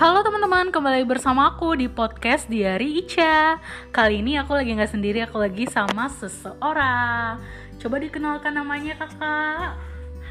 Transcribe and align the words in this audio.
Halo 0.00 0.24
teman-teman, 0.24 0.72
kembali 0.72 1.04
bersama 1.04 1.52
aku 1.52 1.76
di 1.76 1.84
podcast 1.84 2.48
Diari 2.48 3.04
Ica. 3.04 3.60
Kali 3.92 4.24
ini 4.24 4.40
aku 4.40 4.56
lagi 4.56 4.72
nggak 4.72 4.96
sendiri, 4.96 5.20
aku 5.20 5.36
lagi 5.36 5.68
sama 5.68 6.08
seseorang. 6.08 7.36
Coba 7.76 8.00
dikenalkan 8.00 8.56
namanya 8.56 8.96
kakak. 8.96 9.76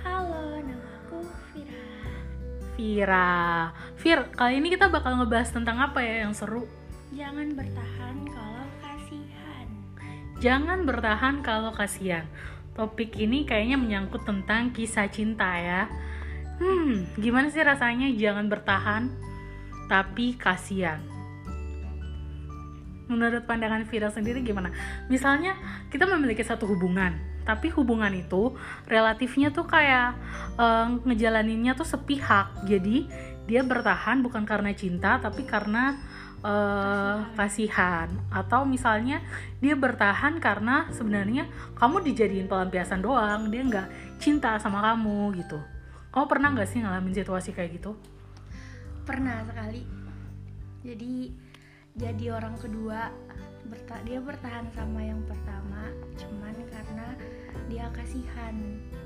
Halo, 0.02 0.58
nama 0.58 0.90
aku 1.06 1.22
Vira. 1.54 1.86
Vira 2.74 3.30
Vir, 4.02 4.20
kali 4.34 4.58
ini 4.58 4.74
kita 4.74 4.90
bakal 4.90 5.22
ngebahas 5.22 5.54
tentang 5.54 5.78
apa 5.78 6.02
ya 6.02 6.26
yang 6.26 6.34
seru? 6.34 6.66
Jangan 7.14 7.54
bertahan 7.54 8.18
kalau 8.26 8.66
kasihan. 8.82 9.66
Jangan 10.42 10.80
bertahan 10.82 11.36
kalau 11.46 11.72
kasihan. 11.78 12.26
Topik 12.74 13.22
ini 13.22 13.46
kayaknya 13.46 13.78
menyangkut 13.78 14.26
tentang 14.26 14.74
kisah 14.74 15.06
cinta 15.14 15.62
ya. 15.62 15.86
Hmm, 16.58 17.06
gimana 17.22 17.54
sih 17.54 17.62
rasanya 17.62 18.10
jangan 18.18 18.50
bertahan 18.50 19.29
tapi 19.90 20.38
kasihan? 20.38 21.02
Menurut 23.10 23.50
pandangan 23.50 23.82
Vira 23.90 24.14
sendiri 24.14 24.46
gimana? 24.46 24.70
Misalnya 25.10 25.58
kita 25.90 26.06
memiliki 26.06 26.46
satu 26.46 26.70
hubungan, 26.70 27.18
tapi 27.42 27.74
hubungan 27.74 28.14
itu 28.14 28.54
relatifnya 28.86 29.50
tuh 29.50 29.66
kayak 29.66 30.14
eh, 30.62 30.88
ngejalaninnya 31.10 31.74
tuh 31.74 31.90
sepihak. 31.90 32.70
Jadi 32.70 33.10
dia 33.50 33.66
bertahan 33.66 34.22
bukan 34.22 34.46
karena 34.46 34.70
cinta, 34.78 35.18
tapi 35.18 35.42
karena 35.50 35.98
eh, 36.46 37.18
kasihan. 37.34 38.14
Atau 38.30 38.70
misalnya 38.70 39.26
dia 39.58 39.74
bertahan 39.74 40.38
karena 40.38 40.86
sebenarnya 40.94 41.50
kamu 41.82 42.06
dijadiin 42.14 42.46
pelampiasan 42.46 43.02
doang, 43.02 43.50
dia 43.50 43.66
nggak 43.66 43.88
cinta 44.22 44.62
sama 44.62 44.86
kamu 44.86 45.34
gitu. 45.42 45.58
Kamu 46.14 46.30
pernah 46.30 46.54
nggak 46.54 46.70
sih 46.70 46.78
ngalamin 46.86 47.18
situasi 47.18 47.58
kayak 47.58 47.82
gitu? 47.82 47.98
Pernah 49.06 49.44
sekali. 49.48 49.84
Jadi 50.84 51.34
jadi 52.00 52.26
orang 52.32 52.56
kedua 52.56 53.12
berta 53.68 54.00
dia 54.08 54.24
bertahan 54.24 54.66
sama 54.72 55.04
yang 55.04 55.22
pertama 55.28 55.92
cuman 56.16 56.56
karena 56.72 57.08
dia 57.68 57.86
kasihan 57.92 58.56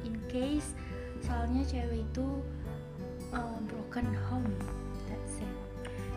in 0.06 0.16
case 0.30 0.78
soalnya 1.26 1.66
cewek 1.66 2.06
itu 2.06 2.28
uh, 3.34 3.58
broken 3.68 4.08
home 4.30 4.48
that's 5.10 5.42
it 5.42 5.52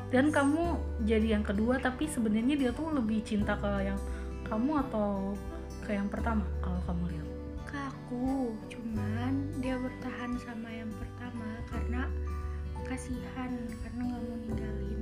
Dan 0.07 0.31
kamu 0.31 0.79
jadi 1.03 1.35
yang 1.35 1.43
kedua, 1.43 1.83
tapi 1.83 2.07
sebenarnya 2.07 2.55
dia 2.55 2.71
tuh 2.71 2.95
lebih 2.95 3.27
cinta 3.27 3.59
ke 3.59 3.91
yang 3.91 3.99
kamu 4.47 4.79
atau 4.87 5.35
ke 5.83 5.99
yang 5.99 6.07
pertama 6.07 6.47
kalau 6.63 6.79
kamu 6.87 7.11
lihat? 7.11 7.29
ke 7.67 7.75
aku 7.75 8.55
cuman 8.71 9.51
dia 9.59 9.75
bertahan 9.75 10.39
sama 10.39 10.71
yang 10.71 10.87
pertama 10.95 11.49
karena 11.67 12.07
kasihan 12.87 13.51
karena 13.83 14.03
nggak 14.07 14.23
mau 14.23 14.37
ninggalin. 14.47 15.01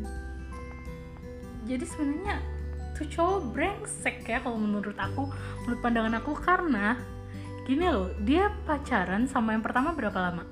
Jadi 1.64 1.84
sebenarnya 1.84 2.36
tuh 2.94 3.06
cowok 3.08 3.40
brengsek 3.52 4.24
ya 4.24 4.40
kalau 4.40 4.60
menurut 4.60 4.96
aku, 4.96 5.28
menurut 5.64 5.80
pandangan 5.84 6.18
aku 6.20 6.32
karena 6.36 7.00
gini 7.64 7.88
loh, 7.88 8.12
dia 8.20 8.52
pacaran 8.68 9.24
sama 9.24 9.56
yang 9.56 9.64
pertama 9.64 9.96
berapa 9.96 10.16
lama? 10.20 10.44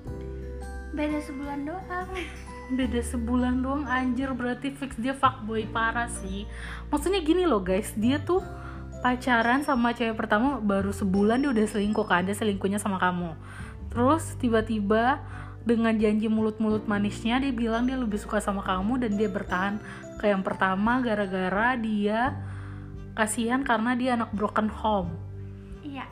beda 0.93 1.19
sebulan 1.25 1.61
doang. 1.65 2.09
Beda 2.73 3.05
sebulan 3.05 3.61
doang 3.61 3.85
anjir 3.85 4.33
berarti 4.33 4.73
fix 4.73 4.97
dia 4.97 5.13
fuckboy 5.13 5.69
parah 5.69 6.09
sih. 6.09 6.49
Maksudnya 6.89 7.21
gini 7.21 7.45
loh 7.45 7.61
guys 7.61 7.93
dia 7.93 8.17
tuh 8.17 8.41
pacaran 9.05 9.61
sama 9.61 9.93
cewek 9.93 10.17
pertama 10.17 10.57
baru 10.57 10.89
sebulan 10.89 11.43
dia 11.43 11.51
udah 11.53 11.67
selingkuh 11.69 12.07
kan 12.07 12.25
dia 12.25 12.37
selingkuhnya 12.37 12.81
sama 12.81 12.97
kamu. 12.97 13.37
Terus 13.93 14.25
tiba-tiba 14.41 15.21
dengan 15.63 15.95
janji 15.95 16.27
mulut-mulut 16.27 16.91
manisnya 16.91 17.39
dia 17.39 17.55
bilang 17.55 17.87
dia 17.87 17.95
lebih 17.95 18.19
suka 18.19 18.43
sama 18.43 18.63
kamu 18.67 19.07
dan 19.07 19.15
dia 19.15 19.31
bertahan. 19.31 19.79
Ke 20.19 20.31
yang 20.31 20.43
pertama 20.43 20.99
gara-gara 20.99 21.79
dia 21.79 22.35
kasihan 23.15 23.63
karena 23.63 23.95
dia 23.95 24.19
anak 24.19 24.31
broken 24.35 24.67
home. 24.67 25.15
Iya. 25.87 26.07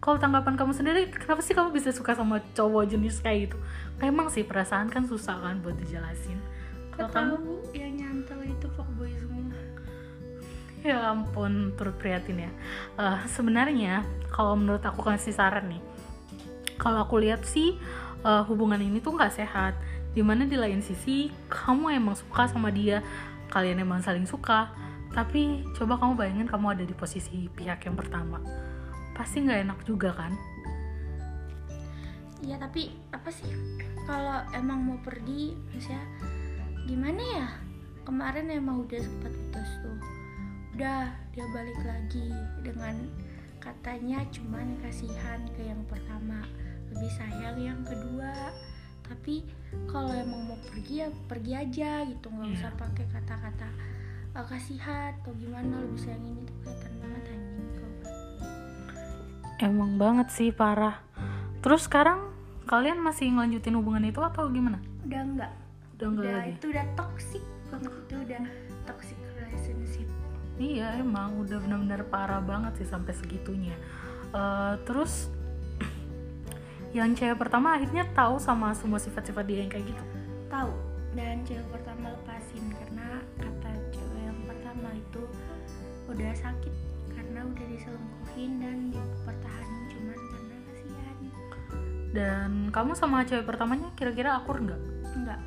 Kalau 0.00 0.16
tanggapan 0.20 0.54
kamu 0.54 0.72
sendiri 0.76 1.00
kenapa 1.08 1.40
sih 1.40 1.56
kamu 1.56 1.72
bisa 1.72 1.90
suka 1.90 2.12
sama 2.12 2.44
cowok 2.52 2.84
jenis 2.92 3.24
kayak 3.24 3.50
gitu? 3.50 3.56
Kayak 3.96 4.12
emang 4.12 4.28
sih 4.28 4.44
perasaan 4.44 4.92
kan 4.92 5.08
susah 5.08 5.40
kan 5.40 5.64
buat 5.64 5.74
dijelasin. 5.80 6.38
Kalau 6.94 7.08
kamu? 7.12 7.34
tahu 7.36 7.76
yang 7.76 7.92
nyantel 7.96 8.40
itu 8.44 8.66
fuckboy 8.76 9.10
semua. 9.16 9.56
Ya 10.84 11.10
ampun 11.10 11.74
turut 11.74 11.96
prihatin 11.98 12.46
ya. 12.46 12.52
Eh, 13.00 13.18
sebenarnya 13.32 14.04
kalau 14.30 14.54
menurut 14.54 14.84
aku 14.84 15.00
kasih 15.02 15.32
saran 15.32 15.66
nih 15.72 15.95
kalau 16.76 17.04
aku 17.04 17.20
lihat 17.20 17.44
sih 17.44 17.76
eh, 18.24 18.42
hubungan 18.48 18.80
ini 18.80 19.00
tuh 19.00 19.16
nggak 19.16 19.34
sehat. 19.34 19.74
Di 20.16 20.24
mana 20.24 20.48
di 20.48 20.56
lain 20.56 20.80
sisi 20.80 21.28
kamu 21.52 21.92
emang 22.00 22.16
suka 22.16 22.48
sama 22.48 22.72
dia 22.72 23.04
kalian 23.52 23.82
emang 23.84 24.00
saling 24.00 24.24
suka. 24.24 24.72
Tapi 25.12 25.64
coba 25.76 25.96
kamu 25.96 26.12
bayangin 26.16 26.48
kamu 26.48 26.76
ada 26.76 26.84
di 26.84 26.94
posisi 26.96 27.48
pihak 27.52 27.84
yang 27.88 27.96
pertama. 27.96 28.40
Pasti 29.16 29.44
nggak 29.44 29.60
enak 29.64 29.78
juga 29.88 30.12
kan? 30.12 30.32
Iya 32.44 32.60
tapi 32.60 32.92
apa 33.12 33.32
sih? 33.32 33.48
Kalau 34.04 34.44
emang 34.52 34.78
mau 34.84 34.98
pergi 35.00 35.56
misalnya 35.72 36.04
gimana 36.84 37.22
ya? 37.22 37.48
Kemarin 38.06 38.52
emang 38.52 38.86
udah 38.86 39.00
sempat 39.02 39.32
putus 39.34 39.70
tuh. 39.82 39.98
Udah 40.76 41.10
dia 41.32 41.46
balik 41.50 41.80
lagi 41.82 42.28
dengan 42.60 43.08
katanya 43.66 44.22
cuman 44.30 44.78
kasihan 44.78 45.42
ke 45.58 45.66
yang 45.66 45.82
pertama 45.90 46.46
lebih 46.96 47.12
sayang 47.12 47.56
yang 47.56 47.80
kedua. 47.84 48.32
Tapi 49.04 49.44
kalau 49.86 50.10
emang 50.10 50.50
mau 50.50 50.58
pergi 50.66 51.04
ya 51.04 51.08
pergi 51.28 51.52
aja 51.54 51.90
gitu 52.02 52.26
nggak 52.26 52.48
Iya. 52.48 52.56
usah 52.58 52.70
pakai 52.74 53.04
kata-kata 53.06 53.68
"Eh, 54.34 54.44
kasihan 54.44 55.14
atau 55.14 55.32
gimana 55.36 55.78
lebih 55.78 56.00
sayang 56.00 56.24
ini 56.24 56.40
tuh 56.42 56.56
kelihatan 56.60 56.92
banget 56.98 57.24
anjing 57.30 57.68
kalau 57.70 57.92
emang 59.58 59.92
banget 59.96 60.28
sih 60.28 60.50
parah. 60.50 61.00
Terus 61.62 61.86
sekarang 61.86 62.28
kalian 62.66 62.98
masih 62.98 63.30
ngelanjutin 63.30 63.78
hubungan 63.78 64.04
itu 64.04 64.20
atau 64.20 64.50
gimana? 64.50 64.82
Udah 65.06 65.22
enggak 65.22 65.52
udah 65.96 66.06
enggak 66.12 66.24
udah 66.28 66.36
lagi? 66.36 66.52
itu 66.52 66.66
udah 66.68 66.86
toxic 66.92 67.42
banget 67.72 67.92
itu 67.94 68.14
udah 68.20 68.42
toxic 68.84 69.18
relationship. 69.32 70.08
Iya 70.56 70.88
emang 71.00 71.40
udah 71.40 71.58
benar-benar 71.60 72.02
parah 72.08 72.42
banget 72.42 72.82
sih 72.82 72.88
sampai 72.88 73.12
segitunya. 73.14 73.76
Eh, 74.30 74.74
terus 74.84 75.30
yang 76.96 77.12
cewek 77.12 77.36
pertama 77.36 77.76
akhirnya 77.76 78.08
tahu 78.16 78.40
sama 78.40 78.72
semua 78.72 78.96
sifat-sifat 78.96 79.44
dia 79.44 79.60
yang 79.60 79.68
kayak 79.68 79.84
gitu. 79.92 80.04
tahu 80.48 80.72
dan 81.12 81.44
cewek 81.44 81.68
pertama 81.68 82.16
lepasin 82.16 82.64
karena 82.72 83.20
kata 83.36 83.70
cewek 83.92 84.20
yang 84.24 84.40
pertama 84.48 84.88
itu 84.96 85.22
udah 86.08 86.32
sakit 86.32 86.74
karena 87.12 87.40
udah 87.44 87.66
diselingkuhin 87.68 88.52
dan 88.64 88.76
dipertahanin 88.88 89.82
cuman 89.92 90.18
karena 90.32 90.56
kasihan 90.64 91.16
Dan 92.16 92.50
kamu 92.72 92.92
sama 92.96 93.28
cewek 93.28 93.44
pertamanya 93.44 93.92
kira-kira 93.92 94.40
akur 94.40 94.56
nggak? 94.56 94.80
enggak 95.20 95.40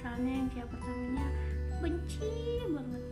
soalnya 0.00 0.32
yang 0.40 0.48
cewek 0.56 0.68
pertamanya 0.72 1.26
benci 1.84 2.32
banget 2.64 3.04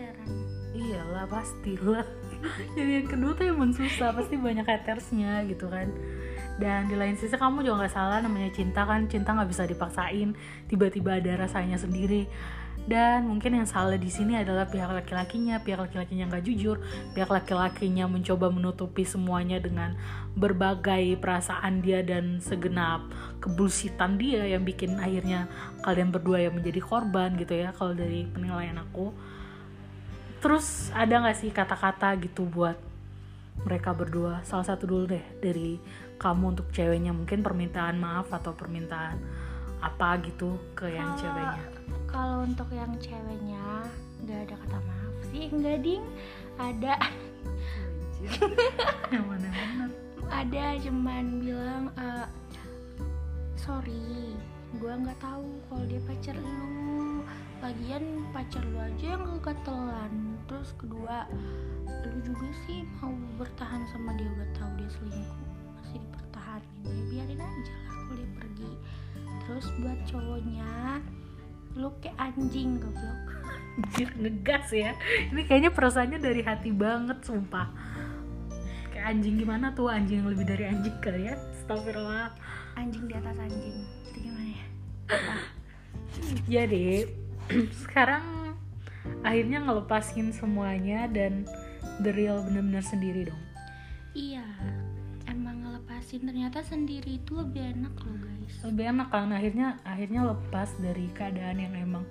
heran 0.00 0.28
Iyalah 0.70 1.26
pastilah. 1.28 2.06
Jadi 2.76 2.90
yang 3.02 3.08
kedua 3.08 3.32
tuh 3.36 3.46
emang 3.48 3.72
susah 3.72 4.12
pasti 4.16 4.34
banyak 4.36 4.66
hatersnya 4.66 5.44
gitu 5.48 5.68
kan. 5.68 5.88
Dan 6.60 6.92
di 6.92 6.96
lain 6.96 7.16
sisi 7.16 7.32
kamu 7.36 7.64
juga 7.64 7.84
nggak 7.84 7.94
salah 7.94 8.18
namanya 8.20 8.52
cinta 8.52 8.84
kan 8.84 9.08
cinta 9.08 9.32
nggak 9.32 9.50
bisa 9.50 9.64
dipaksain. 9.64 10.36
Tiba-tiba 10.68 11.20
ada 11.20 11.48
rasanya 11.48 11.80
sendiri. 11.80 12.28
Dan 12.80 13.28
mungkin 13.28 13.60
yang 13.60 13.68
salah 13.68 14.00
di 14.00 14.08
sini 14.08 14.40
adalah 14.40 14.64
pihak 14.64 14.88
laki-lakinya. 14.88 15.60
Pihak 15.60 15.78
laki-lakinya 15.78 16.32
nggak 16.32 16.44
jujur. 16.48 16.80
Pihak 17.12 17.28
laki-lakinya 17.28 18.08
mencoba 18.08 18.48
menutupi 18.48 19.04
semuanya 19.04 19.60
dengan 19.60 19.96
berbagai 20.36 21.20
perasaan 21.20 21.84
dia 21.84 22.00
dan 22.00 22.40
segenap 22.40 23.08
kebulsitan 23.40 24.16
dia 24.20 24.46
yang 24.46 24.62
bikin 24.64 25.00
akhirnya 25.00 25.48
kalian 25.82 26.12
berdua 26.12 26.44
yang 26.44 26.54
menjadi 26.54 26.80
korban 26.80 27.34
gitu 27.34 27.56
ya 27.56 27.74
kalau 27.74 27.96
dari 27.96 28.28
penilaian 28.30 28.78
aku 28.78 29.10
terus 30.40 30.88
ada 30.90 31.20
nggak 31.20 31.38
sih 31.38 31.50
kata-kata 31.52 32.16
gitu 32.18 32.48
buat 32.48 32.76
mereka 33.62 33.92
berdua? 33.92 34.40
Salah 34.42 34.64
satu 34.64 34.88
dulu 34.88 35.04
deh 35.12 35.24
dari 35.38 35.76
kamu 36.16 36.56
untuk 36.56 36.72
ceweknya. 36.72 37.12
Mungkin 37.12 37.44
permintaan 37.44 38.00
maaf 38.00 38.32
atau 38.32 38.56
permintaan 38.56 39.20
apa 39.80 40.16
gitu 40.24 40.56
ke 40.74 40.92
yang 40.92 41.12
Kalau- 41.14 41.20
ceweknya? 41.20 41.64
kalau 42.10 42.38
untuk 42.42 42.68
yang 42.74 42.90
ceweknya 42.98 43.86
nggak 44.26 44.38
ada 44.48 44.54
kata 44.58 44.78
maaf 44.82 45.14
sih. 45.30 45.44
Enggak 45.52 45.78
ding. 45.80 46.04
Ada. 46.58 46.94
Yang 49.14 49.24
mana 49.24 49.48
ada 50.28 50.64
cuman 50.78 51.24
bilang 51.40 51.84
eh, 51.96 52.26
sorry 53.56 54.36
gua 54.78 54.94
nggak 54.94 55.18
tahu 55.18 55.48
kalau 55.66 55.84
dia 55.90 56.00
pacar 56.06 56.36
lu. 56.38 57.26
Lagian 57.60 58.04
pacar 58.30 58.62
lu 58.64 58.78
aja 58.78 59.06
yang 59.18 59.24
kegatelan 59.40 60.12
terus 60.48 60.72
kedua 60.80 61.28
lu 62.06 62.18
juga 62.24 62.48
sih 62.64 62.86
mau 62.98 63.12
bertahan 63.36 63.82
sama 63.90 64.14
dia 64.14 64.30
udah 64.30 64.48
tahu 64.54 64.70
dia 64.78 64.90
selingkuh. 64.94 65.48
Masih 65.80 65.98
dipertahanin 65.98 66.82
ya 66.86 67.02
biarin 67.10 67.40
aja 67.42 67.74
lah 67.86 67.94
kalau 67.98 68.14
dia 68.14 68.30
pergi. 68.38 68.70
Terus 69.44 69.66
buat 69.82 69.98
cowoknya 70.06 70.70
lu 71.78 71.90
kayak 72.02 72.18
anjing 72.18 72.82
goblok. 72.82 73.22
Anjir 73.78 74.10
ngegas 74.18 74.66
ya. 74.74 74.92
Ini 75.30 75.40
kayaknya 75.46 75.70
perasaannya 75.70 76.18
dari 76.18 76.42
hati 76.42 76.70
banget 76.74 77.22
sumpah. 77.22 77.70
Kayak 78.90 79.16
anjing 79.16 79.38
gimana 79.38 79.70
tuh? 79.70 79.86
Anjing 79.86 80.26
yang 80.26 80.30
lebih 80.34 80.50
dari 80.50 80.66
anjing 80.66 80.96
kali 80.98 81.30
ya? 81.30 81.38
Astagfirullah. 81.62 82.34
Anjing 82.74 83.06
di 83.06 83.14
atas 83.14 83.38
anjing. 83.38 83.76
Itu 84.10 84.18
gimana 84.18 84.49
Jadi 86.46 87.06
sekarang 87.86 88.54
akhirnya 89.26 89.64
ngelepasin 89.64 90.30
semuanya 90.30 91.10
dan 91.10 91.44
the 92.04 92.12
real 92.14 92.40
bener-bener 92.44 92.84
sendiri 92.84 93.28
dong. 93.28 93.42
Iya 94.14 94.46
emang 95.30 95.62
ngelepasin. 95.64 96.26
Ternyata 96.26 96.60
sendiri 96.60 97.22
itu 97.22 97.32
lebih 97.38 97.62
enak 97.78 97.94
loh 98.02 98.16
guys. 98.18 98.54
Lebih 98.66 98.84
enak 98.92 99.08
kan? 99.08 99.30
Akhirnya 99.32 99.68
akhirnya 99.86 100.22
lepas 100.26 100.68
dari 100.82 101.06
keadaan 101.14 101.58
yang 101.62 101.74
emang 101.78 102.04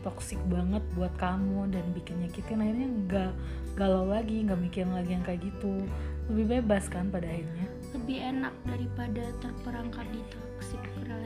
toksik 0.00 0.40
banget 0.48 0.80
buat 0.96 1.12
kamu 1.20 1.68
dan 1.74 1.84
bikin 1.92 2.24
nyakitin. 2.24 2.62
Akhirnya 2.62 2.88
nggak 3.04 3.32
galau 3.76 4.08
lagi 4.08 4.46
nggak 4.46 4.60
mikirin 4.60 4.92
lagi 4.96 5.10
yang 5.12 5.24
kayak 5.26 5.42
gitu. 5.44 5.84
Lebih 6.32 6.62
bebas 6.62 6.88
kan 6.88 7.10
pada 7.10 7.26
akhirnya? 7.26 7.66
Lebih 7.92 8.18
enak 8.22 8.54
daripada 8.64 9.24
terperangkap 9.42 10.06
di 10.14 10.22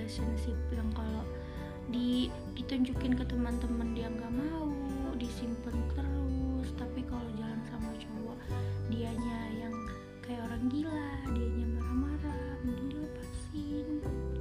relationship 0.04 0.60
yang 0.68 0.84
kalau 0.92 1.24
di 1.88 2.28
ditunjukin 2.52 3.16
ke 3.16 3.24
teman-teman 3.24 3.96
dia 3.96 4.12
nggak 4.12 4.36
mau 4.36 4.68
disimpan 5.16 5.72
terus 5.96 6.68
tapi 6.76 7.00
kalau 7.08 7.24
jalan 7.40 7.56
sama 7.72 7.88
cowok 7.96 8.36
dianya 8.92 9.38
yang 9.56 9.72
kayak 10.20 10.44
orang 10.44 10.68
gila 10.68 11.08
dianya 11.32 11.64
marah-marah 11.72 12.52
mending 12.68 12.88
dilepasin 12.92 13.88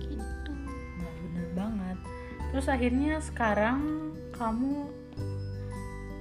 gitu 0.04 0.52
Nah, 1.00 1.14
bener 1.24 1.48
banget. 1.56 1.98
Terus 2.52 2.68
akhirnya 2.68 3.14
sekarang 3.24 3.80
kamu 4.36 4.92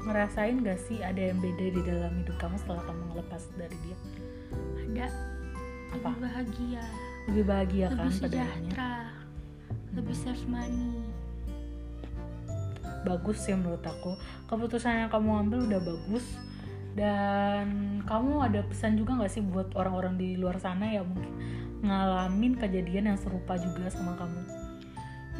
ngerasain 0.03 0.63
gak 0.63 0.79
sih 0.81 1.03
ada 1.03 1.31
yang 1.31 1.39
beda 1.39 1.67
di 1.67 1.83
dalam 1.83 2.15
hidup 2.23 2.39
kamu 2.39 2.55
setelah 2.59 2.83
kamu 2.87 3.03
ngelepas 3.11 3.43
dari 3.55 3.77
dia? 3.83 3.99
ada 4.79 5.07
Apa? 5.95 6.11
lebih 6.15 6.23
bahagia 6.31 6.85
Lebih 7.27 7.45
bahagia 7.45 7.87
kan 7.91 8.07
lebih 8.07 8.07
akhirnya? 8.07 8.71
sejahtera 8.71 8.93
lebih 9.97 10.17
save 10.17 10.45
money 10.49 11.01
Bagus 13.03 13.43
sih 13.43 13.51
menurut 13.51 13.83
aku. 13.83 14.15
Keputusan 14.47 14.95
yang 14.95 15.11
kamu 15.11 15.43
ambil 15.43 15.67
udah 15.67 15.83
bagus. 15.83 16.23
Dan 16.95 17.99
kamu 18.07 18.47
ada 18.47 18.63
pesan 18.63 18.95
juga 18.95 19.19
gak 19.19 19.35
sih 19.35 19.43
buat 19.43 19.75
orang-orang 19.75 20.23
di 20.23 20.39
luar 20.39 20.63
sana 20.63 20.87
yang 20.87 21.11
mungkin 21.11 21.35
ngalamin 21.83 22.55
kejadian 22.55 23.11
yang 23.11 23.19
serupa 23.19 23.59
juga 23.59 23.91
sama 23.91 24.15
kamu? 24.15 24.63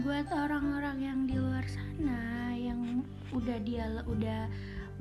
buat 0.01 0.25
orang-orang 0.33 1.05
yang 1.05 1.21
di 1.29 1.37
luar 1.37 1.69
sana 1.69 2.49
yang 2.57 3.05
udah 3.29 3.61
dia 3.61 3.85
udah 4.09 4.49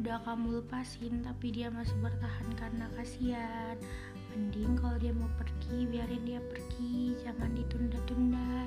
udah 0.04 0.18
kamu 0.28 0.60
lepasin 0.60 1.24
tapi 1.24 1.56
dia 1.56 1.72
masih 1.72 1.96
bertahan 2.04 2.48
karena 2.60 2.92
kasihan 3.00 3.80
mending 4.36 4.76
kalau 4.76 5.00
dia 5.00 5.16
mau 5.16 5.32
pergi 5.40 5.88
biarin 5.88 6.28
dia 6.28 6.44
pergi 6.44 7.16
jangan 7.24 7.56
ditunda-tunda 7.56 8.61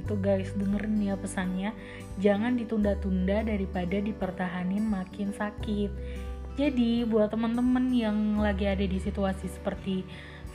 itu 0.00 0.16
guys. 0.16 0.50
Dengerin 0.56 0.98
ya 1.04 1.14
pesannya. 1.20 1.70
Jangan 2.18 2.56
ditunda-tunda 2.56 3.44
daripada 3.44 3.96
dipertahanin 4.00 4.84
makin 4.88 5.30
sakit. 5.36 5.92
Jadi 6.58 7.06
buat 7.06 7.30
teman-teman 7.30 7.88
yang 7.94 8.42
lagi 8.42 8.66
ada 8.66 8.82
di 8.82 8.98
situasi 8.98 9.48
seperti 9.48 10.02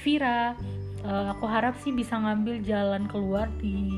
Vira 0.04 0.54
eh, 1.02 1.26
Aku 1.34 1.48
harap 1.48 1.80
sih 1.82 1.96
bisa 1.96 2.20
ngambil 2.20 2.62
jalan 2.62 3.08
keluar 3.08 3.48
di 3.58 3.96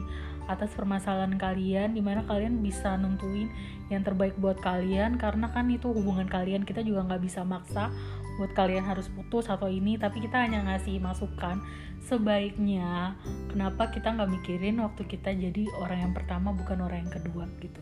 atas 0.47 0.71
permasalahan 0.71 1.35
kalian 1.35 1.91
Di 1.91 1.99
mana 1.99 2.23
kalian 2.23 2.63
bisa 2.63 2.95
nentuin 2.95 3.51
yang 3.91 4.03
terbaik 4.03 4.35
buat 4.39 4.59
kalian. 4.61 5.17
Karena 5.19 5.51
kan 5.51 5.67
itu 5.71 5.89
hubungan 5.91 6.29
kalian 6.29 6.63
kita 6.63 6.85
juga 6.85 7.07
nggak 7.07 7.23
bisa 7.23 7.41
maksa 7.43 7.91
buat 8.37 8.53
kalian 8.53 8.85
harus 8.85 9.09
putus 9.11 9.49
atau 9.49 9.67
ini 9.67 9.97
tapi 9.97 10.21
kita 10.21 10.45
hanya 10.45 10.63
ngasih 10.63 11.01
masukan. 11.01 11.59
Sebaiknya 12.07 13.17
kenapa 13.51 13.91
kita 13.91 14.13
nggak 14.13 14.31
mikirin 14.31 14.79
waktu 14.79 15.03
kita 15.03 15.33
jadi 15.33 15.67
orang 15.81 15.99
yang 16.07 16.13
pertama 16.15 16.55
bukan 16.55 16.79
orang 16.85 17.03
yang 17.03 17.11
kedua 17.11 17.49
gitu. 17.59 17.81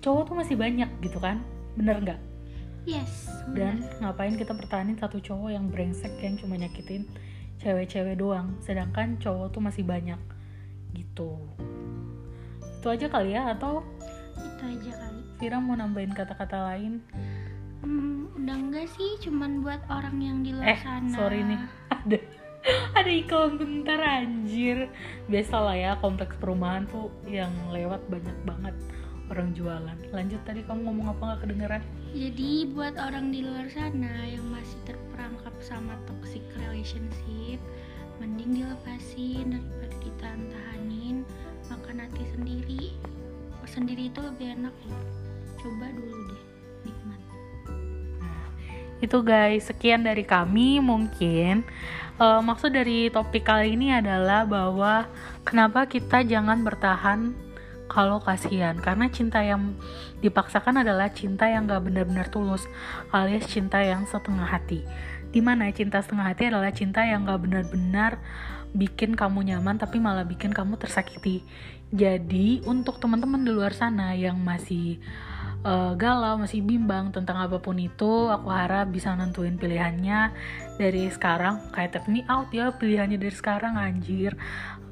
Cowok 0.00 0.32
tuh 0.32 0.36
masih 0.38 0.56
banyak 0.56 0.88
gitu 1.02 1.18
kan? 1.18 1.42
Bener 1.76 2.00
nggak? 2.00 2.20
Yes 2.86 3.26
dan 3.54 3.82
benar. 3.82 4.14
ngapain 4.14 4.34
kita 4.38 4.54
pertahanin 4.54 4.98
satu 4.98 5.18
cowok 5.18 5.50
yang 5.50 5.66
brengsek 5.70 6.14
yang 6.22 6.38
cuma 6.38 6.54
nyakitin 6.54 7.06
cewek-cewek 7.58 8.14
doang 8.18 8.54
sedangkan 8.62 9.18
cowok 9.18 9.50
tuh 9.50 9.62
masih 9.62 9.82
banyak 9.82 10.18
gitu. 10.94 11.34
Itu 12.78 12.86
aja 12.86 13.06
kali 13.10 13.34
ya 13.34 13.58
atau 13.58 13.82
itu 14.38 14.62
aja 14.62 14.92
kali. 15.02 15.20
Vira 15.36 15.58
mau 15.60 15.76
nambahin 15.76 16.14
kata-kata 16.14 16.64
lain 16.72 17.02
Hmm, 17.84 18.32
udah 18.36 18.56
enggak 18.56 18.86
sih 18.94 19.10
cuman 19.24 19.60
buat 19.60 19.82
orang 19.92 20.16
yang 20.22 20.38
di 20.40 20.50
luar 20.56 20.76
eh 20.76 20.80
sana 20.80 21.12
sorry 21.12 21.40
nih 21.44 21.60
ada 21.96 22.18
ada 22.96 23.10
iklan 23.12 23.60
bentar 23.60 24.00
anjir 24.00 24.90
biasa 25.30 25.54
lah 25.60 25.76
ya 25.76 25.92
kompleks 26.00 26.34
perumahan 26.40 26.88
tuh 26.90 27.12
yang 27.28 27.52
lewat 27.70 28.02
banyak 28.10 28.38
banget 28.42 28.74
orang 29.26 29.50
jualan 29.54 29.98
lanjut 30.14 30.40
tadi 30.46 30.62
kamu 30.62 30.86
ngomong 30.86 31.06
apa 31.14 31.22
nggak 31.22 31.40
kedengeran 31.46 31.82
Jadi 32.16 32.72
buat 32.72 32.96
orang 32.96 33.28
di 33.28 33.44
luar 33.44 33.68
sana 33.68 34.24
yang 34.24 34.46
masih 34.48 34.80
terperangkap 34.88 35.52
sama 35.60 36.00
toxic 36.08 36.40
relationship, 36.56 37.60
mending 38.16 38.64
dilepasin 38.64 39.52
daripada 39.52 39.96
ditahan-tahanin, 40.00 41.28
makan 41.68 41.96
hati 42.00 42.24
sendiri. 42.32 42.96
Sendiri 43.68 44.08
itu 44.08 44.20
lebih 44.24 44.56
enak 44.56 44.72
loh. 44.88 45.04
Coba 45.60 45.92
dulu 45.92 46.16
deh. 46.32 46.45
Itu 49.00 49.18
guys. 49.20 49.68
Sekian 49.68 50.04
dari 50.04 50.24
kami 50.24 50.80
mungkin. 50.80 51.64
Eh, 52.16 52.40
maksud 52.40 52.72
dari 52.72 53.12
topik 53.12 53.44
kali 53.44 53.76
ini 53.76 53.92
adalah 53.92 54.48
bahwa 54.48 55.04
kenapa 55.44 55.84
kita 55.84 56.24
jangan 56.24 56.64
bertahan 56.64 57.36
kalau 57.92 58.24
kasihan? 58.24 58.72
Karena 58.80 59.12
cinta 59.12 59.44
yang 59.44 59.76
dipaksakan 60.24 60.80
adalah 60.80 61.12
cinta 61.12 61.44
yang 61.44 61.68
gak 61.68 61.84
benar-benar 61.84 62.32
tulus 62.32 62.64
alias 63.12 63.44
cinta 63.52 63.84
yang 63.84 64.08
setengah 64.08 64.48
hati. 64.48 64.80
Di 65.28 65.44
mana 65.44 65.68
cinta 65.76 66.00
setengah 66.00 66.32
hati 66.32 66.48
adalah 66.48 66.72
cinta 66.72 67.04
yang 67.04 67.28
gak 67.28 67.44
benar-benar 67.44 68.16
bikin 68.76 69.16
kamu 69.16 69.52
nyaman 69.52 69.80
tapi 69.80 69.98
malah 69.98 70.28
bikin 70.28 70.52
kamu 70.52 70.76
tersakiti 70.76 71.40
jadi 71.94 72.66
untuk 72.66 72.98
teman-teman 72.98 73.46
di 73.46 73.54
luar 73.54 73.70
sana 73.70 74.10
yang 74.18 74.42
masih 74.42 74.98
eh, 75.62 75.92
galau, 75.94 76.34
masih 76.42 76.58
bimbang 76.66 77.14
tentang 77.14 77.38
apa 77.38 77.62
pun 77.62 77.78
itu, 77.78 78.26
aku 78.26 78.50
harap 78.50 78.90
bisa 78.90 79.14
nentuin 79.14 79.54
pilihannya 79.54 80.34
dari 80.82 81.06
sekarang. 81.14 81.70
Kayak 81.70 82.02
take 82.02 82.10
me 82.10 82.26
out 82.26 82.50
ya 82.50 82.74
pilihannya 82.74 83.22
dari 83.22 83.34
sekarang 83.34 83.78
anjir. 83.78 84.34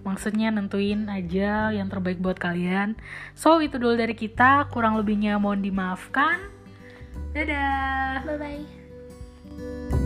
Maksudnya 0.06 0.54
nentuin 0.54 1.08
aja 1.10 1.74
yang 1.74 1.90
terbaik 1.90 2.22
buat 2.22 2.38
kalian. 2.38 2.94
So 3.34 3.58
itu 3.58 3.80
dulu 3.80 3.98
dari 3.98 4.14
kita, 4.14 4.70
kurang 4.70 4.94
lebihnya 5.00 5.40
mohon 5.42 5.64
dimaafkan. 5.64 6.38
Dadah. 7.34 8.22
Bye 8.22 8.38
bye. 8.38 10.03